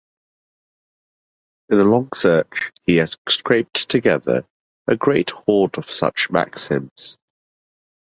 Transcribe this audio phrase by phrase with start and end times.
[1.69, 4.47] In the long search he has scraped together
[4.87, 7.19] a great hoard of such maxims.